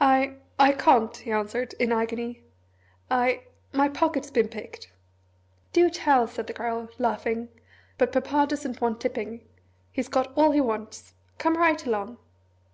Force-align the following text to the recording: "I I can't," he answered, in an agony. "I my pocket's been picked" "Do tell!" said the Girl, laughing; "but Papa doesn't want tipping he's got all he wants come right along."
"I 0.00 0.36
I 0.58 0.72
can't," 0.72 1.14
he 1.14 1.30
answered, 1.30 1.74
in 1.78 1.92
an 1.92 1.98
agony. 1.98 2.42
"I 3.10 3.42
my 3.70 3.86
pocket's 3.90 4.30
been 4.30 4.48
picked" 4.48 4.90
"Do 5.74 5.90
tell!" 5.90 6.26
said 6.26 6.46
the 6.46 6.54
Girl, 6.54 6.88
laughing; 6.98 7.50
"but 7.98 8.12
Papa 8.12 8.46
doesn't 8.48 8.80
want 8.80 9.02
tipping 9.02 9.46
he's 9.90 10.08
got 10.08 10.32
all 10.38 10.52
he 10.52 10.62
wants 10.62 11.12
come 11.36 11.58
right 11.58 11.84
along." 11.84 12.16